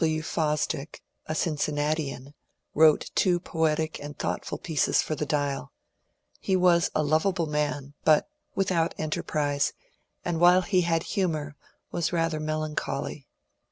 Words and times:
W. 0.03 0.23
W. 0.23 0.23
Fosdick, 0.23 1.03
a 1.27 1.35
Cincinnatian, 1.35 2.33
wrote 2.73 3.11
two 3.13 3.39
poetic 3.39 3.99
and 4.01 4.17
thoughtful 4.17 4.57
pieces 4.57 4.99
for 4.99 5.13
the 5.13 5.25
^^ 5.25 5.27
Dial." 5.27 5.71
He 6.39 6.55
was 6.55 6.89
a 6.95 7.03
lovable 7.03 7.45
man, 7.45 7.93
but 8.03 8.27
without 8.55 8.95
enterprise, 8.97 9.73
and 10.25 10.39
while 10.39 10.63
he 10.63 10.81
had 10.81 11.03
humour 11.03 11.55
was 11.91 12.11
rather 12.11 12.39
mel 12.39 12.61
ancholy. 12.63 13.27